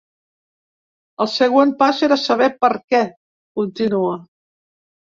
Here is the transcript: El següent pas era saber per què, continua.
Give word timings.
El 1.25 1.29
següent 1.35 1.75
pas 1.83 2.01
era 2.09 2.19
saber 2.23 2.51
per 2.65 2.73
què, 2.81 3.05
continua. 3.61 4.21